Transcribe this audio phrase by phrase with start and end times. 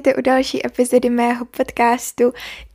[0.00, 2.32] Vítejte u další epizody mého podcastu.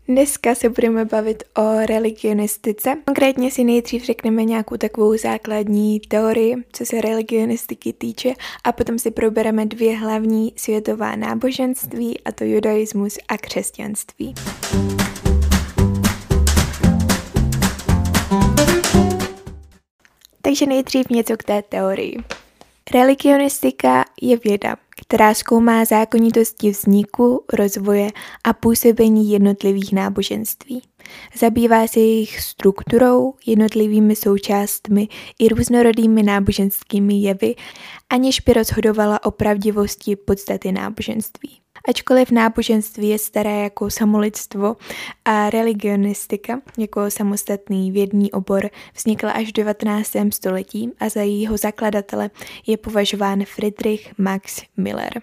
[0.08, 2.96] Dneska se budeme bavit o religionistice.
[3.06, 8.34] Konkrétně si nejdřív řekneme nějakou takovou základní teorii, co se religionistiky týče,
[8.64, 14.34] a potom si probereme dvě hlavní světová náboženství, a to judaismus a křesťanství.
[20.42, 22.18] Takže nejdřív něco k té teorii.
[22.94, 28.10] Religionistika je věda, která zkoumá zákonitosti vzniku, rozvoje
[28.44, 30.82] a působení jednotlivých náboženství.
[31.36, 35.08] Zabývá se jejich strukturou, jednotlivými součástmi
[35.40, 37.56] i různorodými náboženskými jevy,
[38.10, 41.65] aniž by rozhodovala o pravdivosti podstaty náboženství.
[41.90, 44.76] Ačkoliv náboženství je staré jako samolidstvo
[45.26, 50.12] a religionistika jako samostatný vědný obor vznikla až v 19.
[50.34, 52.30] století a za jejího zakladatele
[52.68, 55.22] je považován Friedrich Max Miller.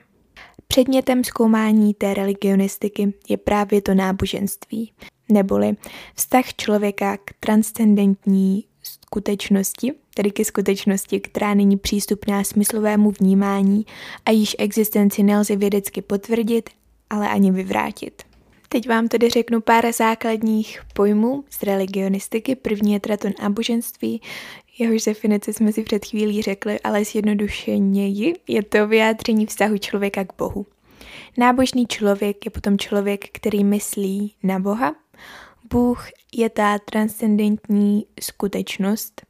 [0.67, 4.93] Předmětem zkoumání té religionistiky je právě to náboženství,
[5.29, 5.77] neboli
[6.15, 13.87] vztah člověka k transcendentní skutečnosti, tedy ke skutečnosti, která není přístupná smyslovému vnímání
[14.27, 16.71] a již existenci nelze vědecky potvrdit,
[17.11, 18.23] ale ani vyvrátit.
[18.69, 22.55] Teď vám tedy řeknu pár základních pojmů z religionistiky.
[22.55, 24.21] První je teda to náboženství,
[24.79, 30.37] jehož definici jsme si před chvílí řekli, ale zjednodušeněji je to vyjádření vztahu člověka k
[30.39, 30.67] Bohu.
[31.39, 34.95] Nábožný člověk je potom člověk, který myslí na Boha,
[35.73, 39.23] Bůh je ta transcendentní skutečnost.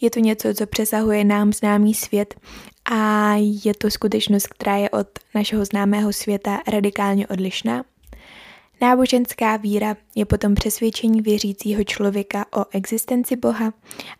[0.00, 2.34] Je to něco, co přesahuje nám známý svět
[2.84, 3.32] a
[3.64, 7.84] je to skutečnost, která je od našeho známého světa radikálně odlišná.
[8.80, 13.72] Náboženská víra je potom přesvědčení věřícího člověka o existenci Boha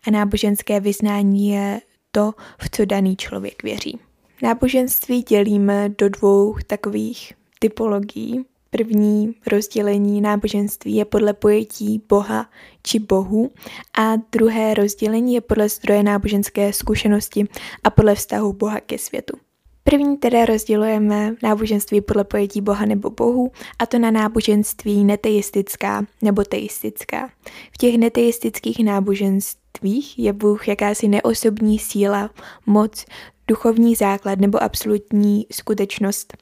[0.07, 1.81] a náboženské vyznání je
[2.11, 2.31] to,
[2.61, 3.99] v co daný člověk věří.
[4.41, 8.45] Náboženství dělíme do dvou takových typologií.
[8.77, 12.49] První rozdělení náboženství je podle pojetí Boha
[12.83, 13.51] či Bohu
[13.97, 17.47] a druhé rozdělení je podle zdroje náboženské zkušenosti
[17.83, 19.37] a podle vztahu Boha ke světu.
[19.83, 26.43] První tedy rozdělujeme náboženství podle pojetí Boha nebo Bohu, a to na náboženství neteistická nebo
[26.43, 27.29] teistická.
[27.71, 32.29] V těch neteistických náboženstvích je Bůh jakási neosobní síla,
[32.65, 33.05] moc,
[33.47, 36.37] duchovní základ nebo absolutní skutečnost.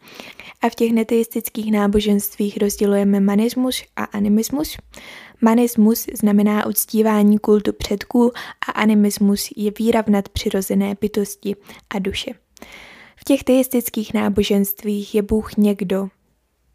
[0.62, 4.78] A v těch neteistických náboženstvích rozdělujeme manismus a animismus.
[5.42, 8.32] Manismus znamená uctívání kultu předků
[8.68, 11.56] a animismus je víra v nadpřirozené bytosti
[11.96, 12.32] a duše.
[13.16, 16.10] V těch teistických náboženstvích je Bůh někdo,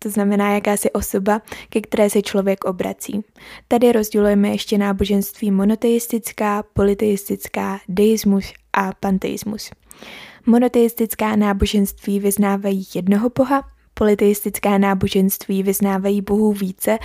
[0.03, 3.21] to znamená jakási osoba, ke které se člověk obrací.
[3.69, 9.71] Tady rozdělujeme ještě náboženství monoteistická, polyteistická, deismus a panteismus.
[10.47, 13.63] Monoteistická náboženství vyznávají jednoho boha,
[13.95, 16.99] polyteistická náboženství vyznávají bohů více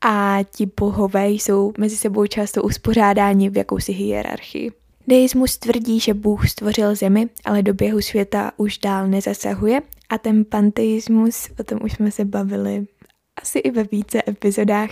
[0.00, 4.72] a ti bohové jsou mezi sebou často uspořádáni v jakousi hierarchii.
[5.08, 10.44] Deismus tvrdí, že Bůh stvořil zemi, ale do běhu světa už dál nezasahuje a ten
[10.44, 12.86] panteismus, o tom už jsme se bavili
[13.42, 14.90] asi i ve více epizodách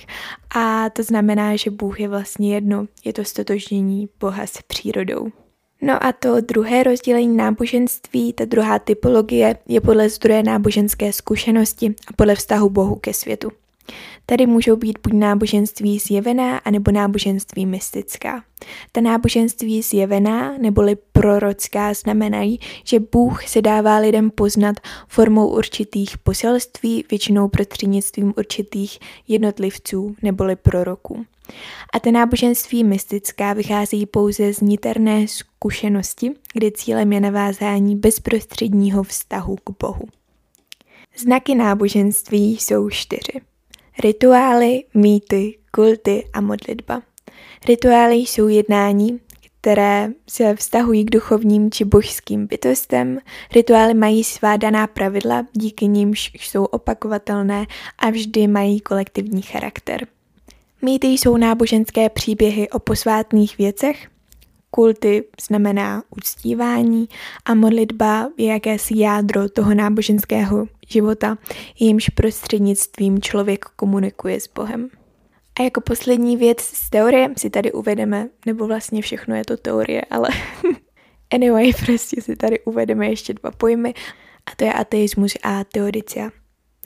[0.54, 5.28] a to znamená, že Bůh je vlastně jedno, je to stotožnění Boha s přírodou.
[5.82, 12.12] No a to druhé rozdělení náboženství, ta druhá typologie, je podle zdroje náboženské zkušenosti a
[12.16, 13.50] podle vztahu Bohu ke světu.
[14.26, 18.44] Tady můžou být buď náboženství zjevená, anebo náboženství mystická.
[18.92, 24.76] Ta náboženství zjevená neboli prorocká znamenají, že Bůh se dává lidem poznat
[25.08, 28.98] formou určitých poselství, většinou prostřednictvím určitých
[29.28, 31.24] jednotlivců neboli proroků.
[31.92, 39.56] A ta náboženství mystická vychází pouze z niterné zkušenosti, kdy cílem je navázání bezprostředního vztahu
[39.56, 40.04] k Bohu.
[41.16, 43.40] Znaky náboženství jsou čtyři.
[44.02, 47.02] Rituály, mýty, kulty a modlitba.
[47.68, 49.20] Rituály jsou jednání,
[49.60, 53.18] které se vztahují k duchovním či božským bytostem.
[53.54, 57.66] Rituály mají svá daná pravidla, díky nimž jsou opakovatelné
[57.98, 60.06] a vždy mají kolektivní charakter.
[60.82, 64.08] Mýty jsou náboženské příběhy o posvátných věcech,
[64.70, 67.08] kulty znamená uctívání
[67.44, 71.38] a modlitba je jakési jádro toho náboženského života,
[71.78, 74.88] jímž prostřednictvím člověk komunikuje s Bohem.
[75.60, 80.02] A jako poslední věc z teorie si tady uvedeme, nebo vlastně všechno je to teorie,
[80.10, 80.28] ale
[81.34, 83.94] anyway, prostě si tady uvedeme ještě dva pojmy,
[84.46, 86.30] a to je ateismus a teodicia.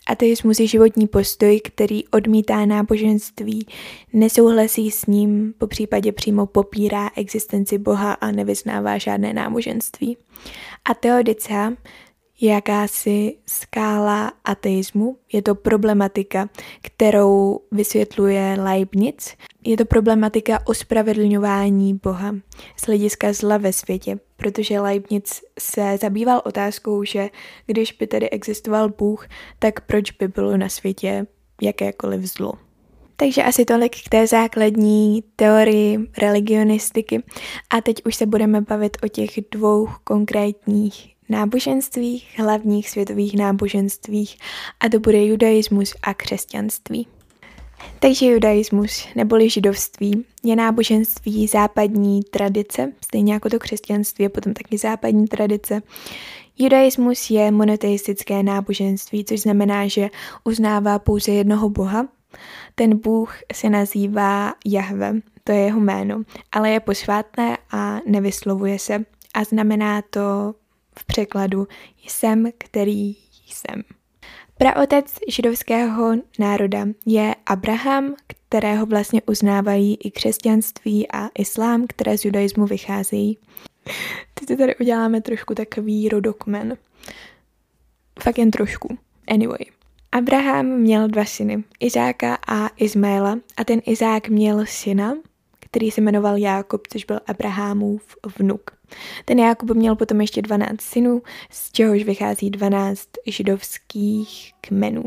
[0.06, 3.66] Ateismus je životní postoj, který odmítá náboženství,
[4.12, 10.16] nesouhlasí s ním, po případě přímo popírá existenci Boha a nevyznává žádné náboženství.
[10.84, 11.72] A teodica
[12.40, 15.16] jakási skála ateismu.
[15.32, 16.48] Je to problematika,
[16.82, 19.34] kterou vysvětluje Leibniz.
[19.64, 22.34] Je to problematika ospravedlňování Boha
[22.76, 27.28] z hlediska zla ve světě, protože Leibniz se zabýval otázkou, že
[27.66, 29.26] když by tedy existoval Bůh,
[29.58, 31.26] tak proč by bylo na světě
[31.62, 32.52] jakékoliv zlo.
[33.16, 37.22] Takže asi tolik k té základní teorii religionistiky.
[37.70, 44.36] A teď už se budeme bavit o těch dvou konkrétních náboženstvích, hlavních světových náboženstvích,
[44.80, 47.06] a to bude judaismus a křesťanství.
[48.00, 54.78] Takže judaismus neboli židovství je náboženství západní tradice, stejně jako to křesťanství je potom taky
[54.78, 55.82] západní tradice.
[56.58, 60.08] Judaismus je monoteistické náboženství, což znamená, že
[60.44, 62.08] uznává pouze jednoho boha.
[62.74, 66.22] Ten bůh se nazývá Jahve, to je jeho jméno,
[66.52, 69.04] ale je posvátné a nevyslovuje se
[69.34, 70.54] a znamená to
[70.98, 71.68] v překladu
[72.06, 73.82] jsem, který jsem.
[74.58, 82.66] Praotec židovského národa je Abraham, kterého vlastně uznávají i křesťanství a islám, které z judaismu
[82.66, 83.38] vycházejí.
[84.34, 86.76] Teď tady uděláme trošku takový rodokmen.
[88.22, 88.98] Fakt jen trošku.
[89.28, 89.64] Anyway.
[90.12, 95.14] Abraham měl dva syny, Izáka a Izmaela, a ten Izák měl syna,
[95.74, 98.70] který se jmenoval Jákob, což byl Abrahamův vnuk.
[99.24, 105.04] Ten Jákob měl potom ještě 12 synů, z čehož vychází 12 židovských kmenů.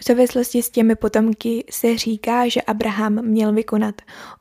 [0.00, 3.94] V souvislosti s těmi potomky se říká, že Abraham měl vykonat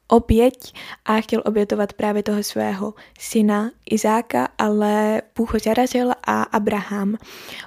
[0.07, 0.73] oběť
[1.05, 7.15] a chtěl obětovat právě toho svého syna Izáka, ale Bůh ho zarazil a Abraham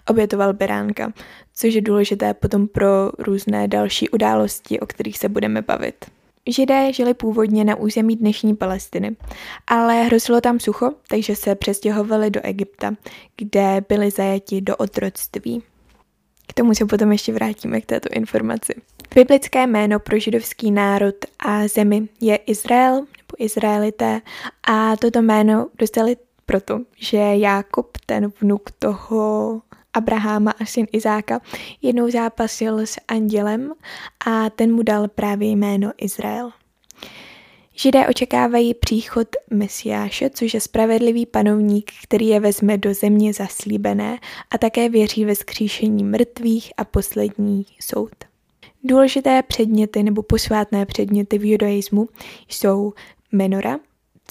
[0.09, 1.13] obětoval beránka,
[1.55, 6.22] což je důležité potom pro různé další události, o kterých se budeme bavit.
[6.47, 9.17] Židé žili původně na území dnešní Palestiny,
[9.67, 12.95] ale hrozilo tam sucho, takže se přestěhovali do Egypta,
[13.37, 15.63] kde byli zajati do otroctví.
[16.49, 18.75] K tomu se potom ještě vrátíme k této informaci.
[19.15, 24.21] Biblické jméno pro židovský národ a zemi je Izrael nebo Izraelité
[24.69, 26.17] a toto jméno dostali
[26.47, 29.63] proto, že Jákob, ten vnuk toho
[29.95, 31.41] Abraháma a syn Izáka,
[31.83, 33.73] jednou zápasil s andělem
[34.27, 36.51] a ten mu dal právě jméno Izrael.
[37.75, 44.19] Židé očekávají příchod Mesiáše, což je spravedlivý panovník, který je vezme do země zaslíbené
[44.51, 48.13] a také věří ve skříšení mrtvých a poslední soud.
[48.85, 52.09] Důležité předměty nebo posvátné předměty v judaismu
[52.49, 52.93] jsou
[53.33, 53.79] menora,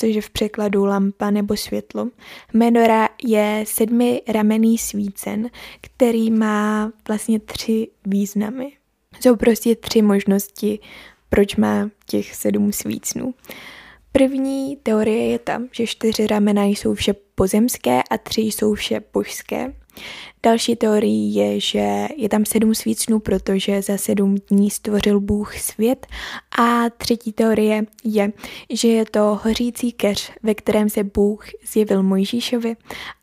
[0.01, 2.07] což je v překladu lampa nebo světlo.
[2.53, 5.49] Menora je sedmi ramenný svícen,
[5.81, 8.71] který má vlastně tři významy.
[9.19, 10.79] Jsou prostě tři možnosti,
[11.29, 13.33] proč má těch sedm svícnů.
[14.11, 19.73] První teorie je ta, že čtyři ramena jsou vše pozemské a tři jsou vše božské.
[20.43, 26.07] Další teorií je, že je tam sedm svícnů, protože za sedm dní stvořil Bůh svět.
[26.59, 28.31] A třetí teorie je,
[28.69, 32.75] že je to hořící keř, ve kterém se Bůh zjevil Mojžíšovi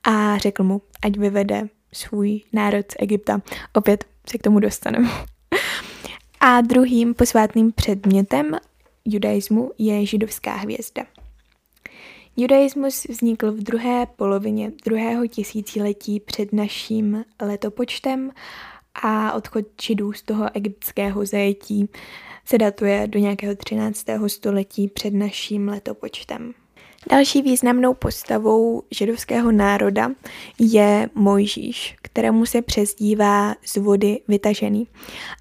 [0.05, 3.43] a řekl mu, ať vyvede svůj národ z Egypta.
[3.73, 5.09] Opět se k tomu dostaneme.
[6.41, 8.57] A druhým posvátným předmětem
[9.05, 11.03] judaismu je židovská hvězda.
[12.41, 18.31] Judaismus vznikl v druhé polovině druhého tisíciletí před naším letopočtem
[19.03, 21.89] a odchod Židů z toho egyptského zajetí
[22.45, 24.07] se datuje do nějakého 13.
[24.27, 26.55] století před naším letopočtem.
[27.07, 30.11] Další významnou postavou židovského národa
[30.59, 34.87] je Mojžíš, kterému se přezdívá z vody vytažený.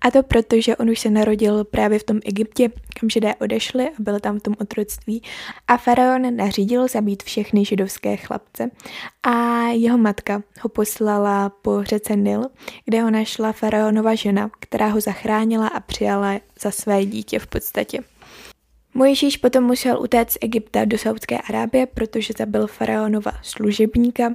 [0.02, 3.90] A to proto, že on už se narodil právě v tom Egyptě, kam židé odešli
[3.90, 5.22] a byl tam v tom otroctví.
[5.68, 8.72] A faraon nařídil zabít všechny židovské chlapce.
[9.24, 12.44] A jeho matka ho poslala po řece Nil,
[12.86, 18.00] kde ho našla faraonova žena, která ho zachránila a přijala za své dítě v podstatě.
[18.98, 24.34] Mojžíš potom musel utéct z Egypta do Saudské Arábie, protože zabil faraonova služebníka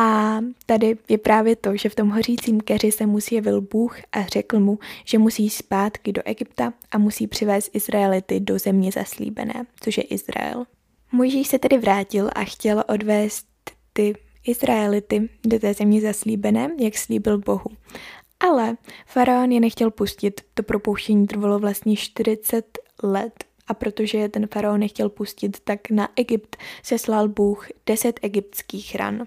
[0.00, 4.22] a tady je právě to, že v tom hořícím keři se musí jevil Bůh a
[4.22, 9.96] řekl mu, že musí zpátky do Egypta a musí přivést Izraelity do země zaslíbené, což
[9.96, 10.64] je Izrael.
[11.12, 13.46] Mojžíš se tedy vrátil a chtěl odvést
[13.92, 14.14] ty
[14.46, 17.70] Izraelity do té země zaslíbené, jak slíbil Bohu.
[18.40, 18.76] Ale
[19.06, 24.80] faraon je nechtěl pustit, to propouštění trvalo vlastně 40 let a protože je ten faraon
[24.80, 29.26] nechtěl pustit, tak na Egypt seslal Bůh deset egyptských ran.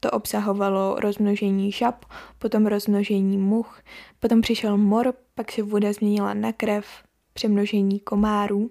[0.00, 2.04] To obsahovalo rozmnožení žab,
[2.38, 3.82] potom rozmnožení much,
[4.20, 6.86] potom přišel mor, pak se voda změnila na krev,
[7.32, 8.70] přemnožení komárů,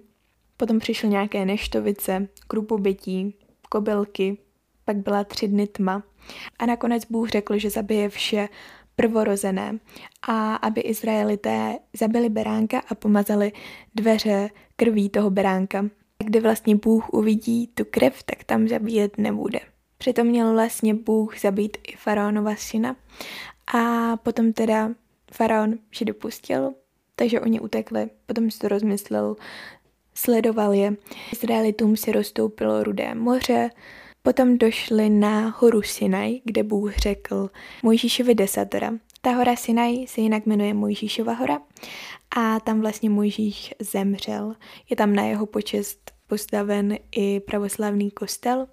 [0.56, 3.34] potom přišly nějaké neštovice, krupobytí,
[3.68, 4.38] kobylky,
[4.84, 6.02] pak byla tři dny tma
[6.58, 8.48] A nakonec Bůh řekl, že zabije vše
[8.96, 9.78] prvorozené
[10.28, 13.52] a aby Izraelité zabili beránka a pomazali
[13.94, 15.84] dveře krví toho beránka.
[16.24, 19.60] Kdy vlastně Bůh uvidí tu krev, tak tam zabíjet nebude.
[19.98, 22.96] Přitom měl vlastně Bůh zabít i faraonova syna.
[23.74, 24.90] A potom teda
[25.32, 26.74] faraon vše dopustil,
[27.16, 28.10] takže oni utekli.
[28.26, 29.36] Potom si to rozmyslel,
[30.14, 30.96] sledoval je.
[31.32, 33.70] Izraelitům se roztoupilo rudé moře,
[34.22, 37.50] potom došli na horu Sinaj, kde Bůh řekl
[37.82, 38.92] Mojžíšovi desatera.
[39.20, 41.60] Ta hora Sinaj se jinak jmenuje Mojžíšova hora
[42.36, 44.54] a tam vlastně Mojžíš zemřel.
[44.90, 48.66] Je tam na jeho počest postaven i pravoslavný kostel.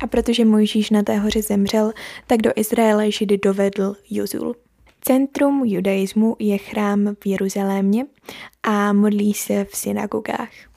[0.00, 1.92] A protože Mojžíš na té hoře zemřel,
[2.26, 4.56] tak do Izraele židy dovedl Jozul.
[5.00, 8.06] Centrum judaismu je chrám v Jeruzalémě
[8.62, 10.71] a modlí se v synagogách.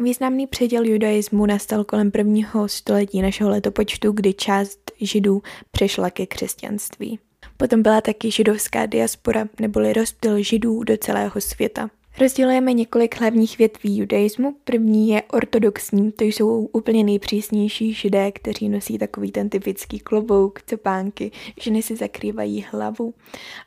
[0.00, 7.18] Významný předěl judaismu nastal kolem prvního století našeho letopočtu, kdy část židů přešla ke křesťanství.
[7.56, 11.90] Potom byla taky židovská diaspora, neboli rozptyl židů do celého světa.
[12.20, 14.56] Rozdělujeme několik hlavních větví judaismu.
[14.64, 21.30] První je ortodoxní, to jsou úplně nejpřísnější židé, kteří nosí takový ten typický klobouk, cepánky,
[21.60, 23.14] ženy si zakrývají hlavu.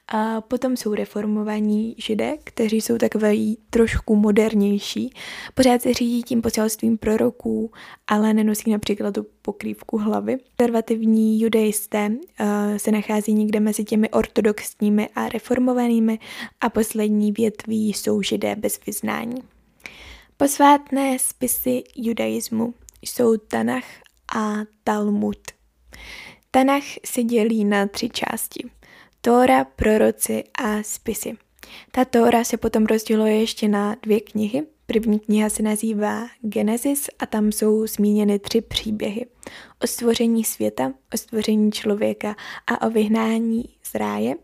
[0.08, 5.14] A potom jsou reformovaní židé, kteří jsou takový trošku modernější.
[5.54, 7.72] Pořád se řídí tím poselstvím proroků,
[8.08, 10.38] ale nenosí například tu pokrývku hlavy.
[10.58, 16.20] Konzervativní judaisté uh, se nachází někde mezi těmi ortodoxními a reformovanými
[16.62, 19.44] a poslední větví jsou židé bez vyznání.
[20.38, 23.86] Posvátné spisy judaismu jsou Tanach
[24.36, 25.38] a Talmud.
[26.52, 28.70] Tanach se dělí na tři části.
[29.22, 31.38] Tóra, proroci a spisy.
[31.92, 34.64] Ta Tóra se potom rozděluje ještě na dvě knihy.
[34.94, 39.26] První kniha se nazývá Genesis a tam jsou zmíněny tři příběhy.
[39.82, 42.36] O stvoření světa, o stvoření člověka
[42.68, 44.36] a o vyhnání z ráje.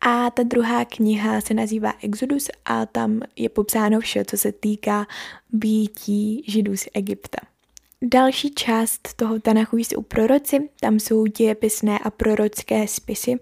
[0.00, 5.06] A ta druhá kniha se nazývá Exodus a tam je popsáno vše, co se týká
[5.52, 7.38] býtí židů z Egypta.
[8.02, 13.38] Další část toho Tanachu jsou proroci, tam jsou dějepisné a prorocké spisy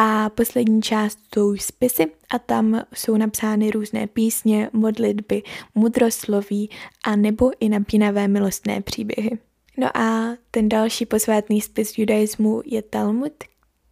[0.00, 5.42] a poslední část jsou spisy a tam jsou napsány různé písně, modlitby,
[5.74, 6.70] mudrosloví
[7.04, 9.38] a nebo i napínavé milostné příběhy.
[9.76, 13.32] No a ten další posvátný spis judaismu je Talmud,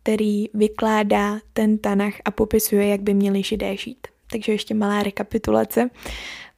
[0.03, 4.07] který vykládá ten Tanach a popisuje, jak by měli židé žít.
[4.31, 5.91] Takže ještě malá rekapitulace.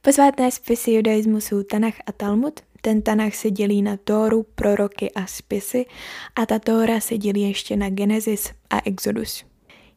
[0.01, 2.59] Posvátné spisy judaismu jsou Tanach a Talmud.
[2.81, 5.85] Ten Tanach se dělí na Tóru, proroky a spisy
[6.35, 9.45] a ta Tóra se dělí ještě na Genesis a Exodus.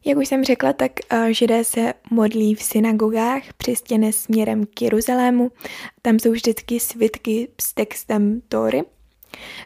[0.05, 4.81] Jak už jsem řekla, tak eh, židé se modlí v synagogách při stěně směrem k
[4.81, 5.51] Jeruzalému.
[6.01, 8.83] Tam jsou vždycky svitky s textem Tóry.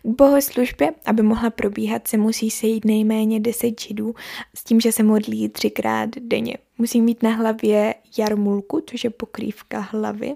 [0.04, 4.16] K bohoslužbě, aby mohla probíhat, se musí sejít nejméně 10 židů
[4.56, 6.58] s tím, že se modlí třikrát denně.
[6.78, 10.36] Musí mít na hlavě jarmulku, což je pokrývka hlavy,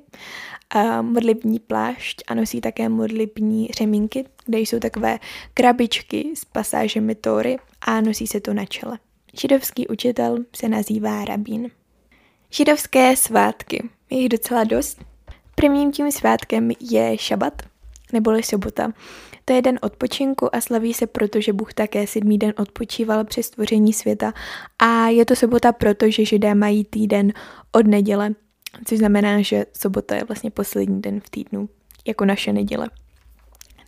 [0.70, 5.20] a modlibní plášť a nosí také modlibní řemínky, kde jsou takové
[5.54, 9.00] krabičky s pasážemi Tóry a nosí se to na čele.
[9.34, 11.72] Židovský učitel se nazývá rabín.
[12.52, 13.90] Židovské svátky.
[14.10, 15.04] Je jich docela dost.
[15.56, 17.62] Prvním tím svátkem je šabat,
[18.12, 18.91] neboli sobota.
[19.46, 23.44] To je den odpočinku a slaví se proto, že Bůh také sedmý den odpočíval při
[23.44, 24.34] stvoření světa
[24.80, 27.34] a je to sobota proto, že židé mají týden
[27.72, 28.36] od neděle,
[28.86, 31.70] což znamená, že sobota je vlastně poslední den v týdnu,
[32.08, 32.89] jako naše neděle.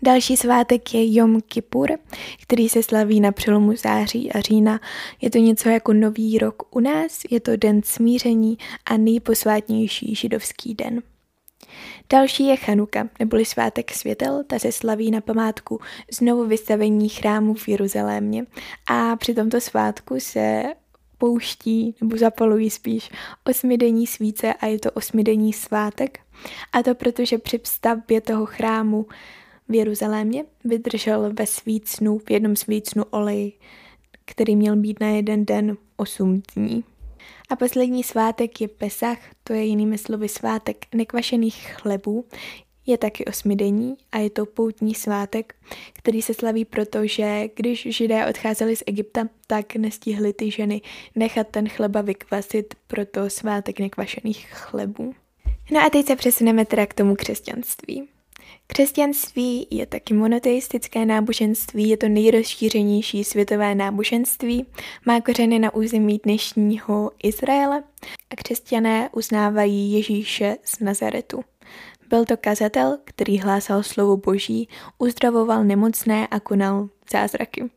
[0.02, 1.92] Další svátek je Jom Kippur,
[2.42, 4.80] který se slaví na přelomu září a října.
[5.22, 10.76] Je to něco jako nový rok u nás, je to den smíření a nejposvátnější židovský
[10.76, 11.02] den.
[12.10, 15.80] Další je Chanuka, neboli svátek světel, ta se slaví na památku
[16.12, 18.46] znovu vystavení chrámu v Jeruzalémě
[18.88, 20.64] a při tomto svátku se
[21.18, 23.10] pouští nebo zapalují spíš
[23.44, 26.20] osmidenní svíce a je to osmidenní svátek.
[26.74, 29.06] A to proto, že při stavbě toho chrámu
[29.70, 33.54] v Jeruzalémě vydržel ve svícnu, v jednom svícnu olej,
[34.26, 36.84] který měl být na jeden den 8 dní.
[37.50, 42.26] A poslední svátek je Pesach, to je jinými slovy svátek nekvašených chlebů.
[42.86, 45.56] Je taky osmidenní a je to poutní svátek,
[45.94, 50.82] který se slaví proto, že když židé odcházeli z Egypta, tak nestihly ty ženy
[51.16, 55.14] nechat ten chleba vykvasit, proto svátek nekvašených chlebů.
[55.72, 58.08] No a teď se přesuneme teda k tomu křesťanství.
[58.74, 64.66] Křesťanství je taky monoteistické náboženství, je to nejrozšířenější světové náboženství,
[65.06, 67.84] má kořeny na území dnešního Izraele
[68.30, 71.44] a křesťané uznávají Ježíše z Nazaretu.
[72.10, 77.70] Byl to kazatel, který hlásal slovo boží, uzdravoval nemocné a konal zázraky.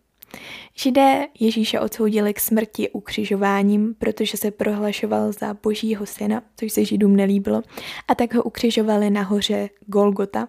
[0.74, 7.16] Židé Ježíše odsoudili k smrti ukřižováním, protože se prohlašoval za božího syna, což se Židům
[7.16, 7.62] nelíbilo,
[8.08, 10.48] a tak ho ukřižovali nahoře Golgota,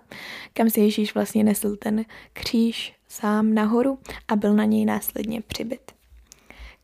[0.54, 5.92] kam se Ježíš vlastně nesl ten kříž sám nahoru a byl na něj následně přibyt.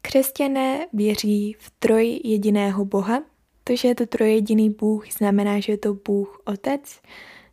[0.02, 3.24] Křesťané věří v troj jediného Boha.
[3.64, 7.00] To, že je to trojjediný Bůh, znamená, že je to Bůh Otec,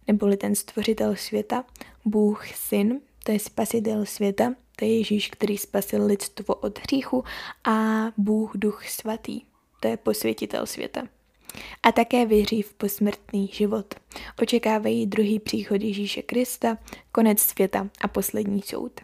[0.07, 1.65] neboli ten stvořitel světa,
[2.05, 7.25] Bůh Syn, to je spasitel světa, to je Ježíš, který spasil lidstvo od hříchu
[7.65, 9.41] a Bůh Duch Svatý,
[9.81, 11.03] to je posvětitel světa.
[11.83, 13.95] A také věří v posmrtný život.
[14.43, 16.79] Očekávají druhý příchod Ježíše Krista,
[17.13, 19.01] konec světa a poslední soud.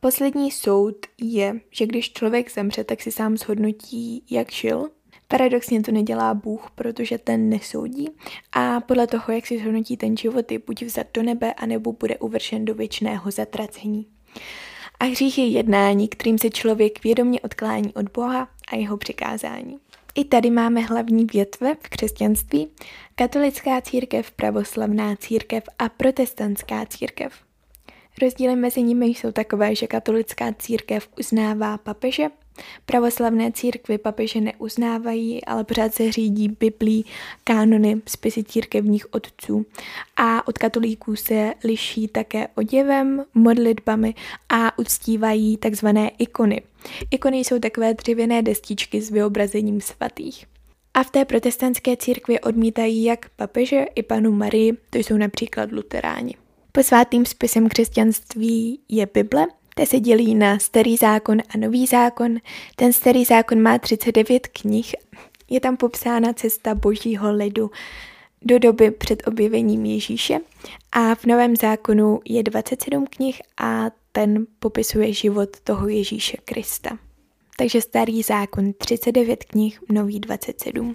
[0.00, 4.90] Poslední soud je, že když člověk zemře, tak si sám zhodnotí, jak žil.
[5.28, 8.08] Paradoxně to nedělá Bůh, protože ten nesoudí
[8.52, 12.18] a podle toho, jak si zhodnotí ten život, je buď vzat do nebe, anebo bude
[12.18, 14.06] uvršen do věčného zatracení.
[15.02, 19.78] A hřích je jednání, kterým se člověk vědomě odklání od Boha a jeho přikázání.
[20.14, 22.68] I tady máme hlavní větve v křesťanství,
[23.14, 27.32] katolická církev, pravoslavná církev a protestantská církev.
[28.22, 32.28] Rozdíly mezi nimi jsou takové, že katolická církev uznává papeže,
[32.86, 37.04] pravoslavné církvy papeže neuznávají, ale pořád se řídí Biblí,
[37.44, 39.66] kánony, spisy církevních otců.
[40.16, 44.14] A od katolíků se liší také oděvem, modlitbami
[44.48, 46.62] a uctívají takzvané ikony.
[47.10, 50.46] Ikony jsou takové dřevěné destičky s vyobrazením svatých.
[50.94, 56.34] A v té protestantské církvi odmítají jak papeže i panu Marii, to jsou například luteráni.
[56.72, 62.36] Posvátným spisem křesťanství je Bible, ta se dělí na starý zákon a nový zákon.
[62.76, 64.94] Ten starý zákon má 39 knih.
[65.50, 67.70] Je tam popsána cesta božího lidu
[68.42, 70.38] do doby před objevením Ježíše
[70.92, 76.98] a v novém zákonu je 27 knih a ten popisuje život toho Ježíše Krista.
[77.58, 80.94] Takže starý zákon 39 knih, nový 27.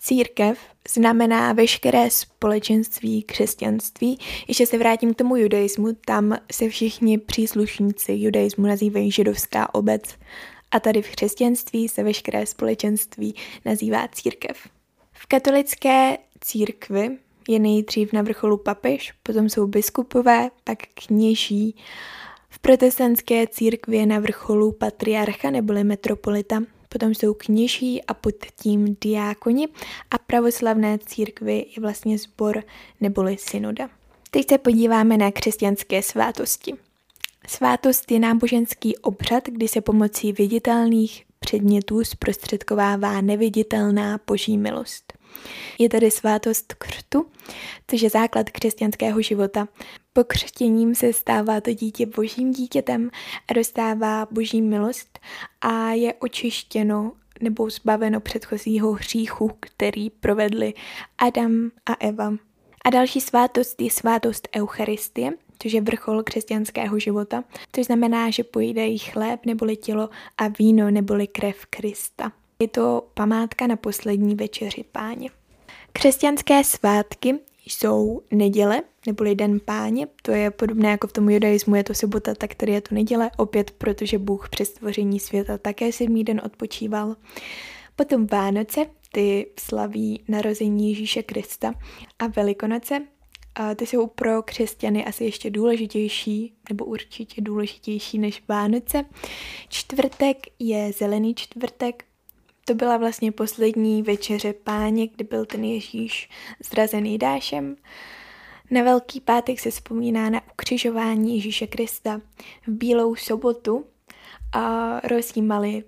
[0.00, 0.58] Církev
[0.88, 4.18] znamená veškeré společenství křesťanství.
[4.48, 10.02] Ještě se vrátím k tomu judaismu, tam se všichni příslušníci judaismu nazývají židovská obec
[10.70, 13.34] a tady v křesťanství se veškeré společenství
[13.64, 14.68] nazývá církev.
[15.12, 21.76] V katolické církvi je nejdřív na vrcholu papež, potom jsou biskupové, pak kněží.
[22.48, 28.96] V protestantské církvi je na vrcholu patriarcha neboli metropolita, potom jsou kněží a pod tím
[29.00, 29.68] diákoni
[30.10, 32.62] a pravoslavné církvy je vlastně sbor
[33.00, 33.90] neboli synoda.
[34.30, 36.74] Teď se podíváme na křesťanské svátosti.
[37.48, 45.17] Svátost je náboženský obřad, kdy se pomocí viditelných předmětů zprostředkovává neviditelná boží milost.
[45.78, 47.26] Je tady svátost křtu,
[47.86, 49.68] což je základ křesťanského života.
[50.12, 53.10] Pokřtěním se stává to dítě božím dítětem
[53.48, 55.18] a dostává boží milost
[55.60, 60.74] a je očištěno nebo zbaveno předchozího hříchu, který provedli
[61.18, 62.32] Adam a Eva.
[62.84, 68.98] A další svátost je svátost Eucharistie, což je vrchol křesťanského života, což znamená, že pojídají
[68.98, 72.32] chléb neboli tělo a víno neboli krev Krista.
[72.62, 75.30] Je to památka na poslední večeři páně.
[75.92, 81.84] Křesťanské svátky jsou neděle, neboli den páně, to je podobné jako v tom judaismu, je
[81.84, 86.24] to sobota, tak tady je to neděle, opět protože Bůh při stvoření světa také sedmý
[86.24, 87.16] den odpočíval.
[87.96, 91.74] Potom Vánoce, ty slaví narození Ježíše Krista
[92.18, 93.02] a Velikonoce,
[93.54, 99.04] a ty jsou pro křesťany asi ještě důležitější, nebo určitě důležitější než Vánoce.
[99.68, 102.04] Čtvrtek je zelený čtvrtek,
[102.68, 106.28] to byla vlastně poslední večeře páně, kdy byl ten Ježíš
[106.70, 107.76] zrazený dášem.
[108.70, 112.20] Na Velký pátek se vzpomíná na ukřižování Ježíše Krista.
[112.66, 113.84] V Bílou sobotu
[114.52, 115.84] a rozjímali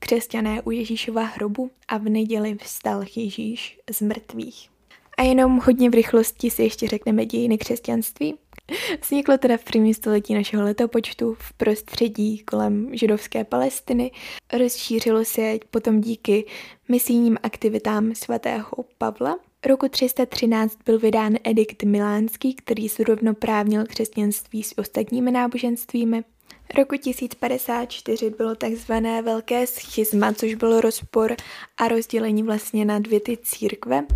[0.00, 4.70] křesťané u Ježíšova hrobu a v neděli vstal Ježíš z mrtvých.
[5.18, 8.34] A jenom hodně v rychlosti si ještě řekneme dějiny křesťanství.
[9.02, 14.10] Vzniklo teda v prvním století našeho letopočtu v prostředí kolem židovské Palestiny.
[14.52, 16.46] Rozšířilo se potom díky
[16.88, 19.38] misijním aktivitám svatého Pavla.
[19.66, 26.24] Roku 313 byl vydán edikt milánský, který zrovnoprávnil křesťanství s ostatními náboženstvími.
[26.78, 31.36] Roku 1054 bylo takzvané velké schizma, což byl rozpor
[31.76, 34.06] a rozdělení vlastně na dvě ty církve.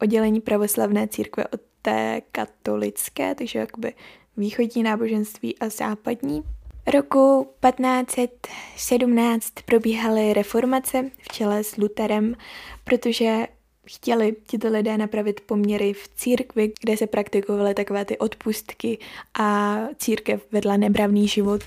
[0.00, 3.94] Oddělení pravoslavné církve od té katolické, takže jakoby
[4.36, 6.42] východní náboženství a západní.
[6.86, 12.36] Roku 1517 probíhaly reformace v čele s Luterem,
[12.84, 13.46] protože
[13.86, 18.98] chtěli tito lidé napravit poměry v církvi, kde se praktikovaly takové ty odpustky
[19.38, 21.60] a církev vedla nebravný život.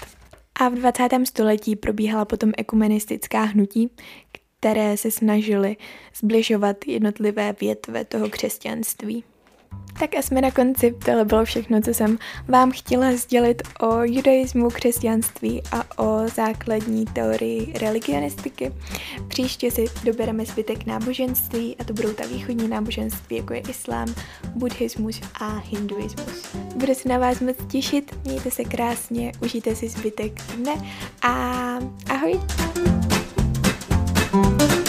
[0.56, 1.10] A v 20.
[1.23, 3.89] století probíhala potom ekumenistická hnutí,
[4.60, 5.78] které se snažily
[6.15, 9.23] zbližovat jednotlivé větve toho křesťanství.
[9.99, 10.95] Tak a jsme na konci.
[11.05, 17.73] Tohle bylo všechno, co jsem vám chtěla sdělit o judaismu, křesťanství a o základní teorii
[17.79, 18.73] religionistiky.
[19.27, 24.15] Příště si dobereme zbytek náboženství a to budou ta východní náboženství, jako je islám,
[24.55, 26.55] buddhismus a hinduismus.
[26.75, 30.73] Budu se na vás moc těšit, mějte se krásně, užijte si zbytek dne
[31.21, 31.31] a
[32.09, 32.39] ahoj!
[34.33, 34.82] thank you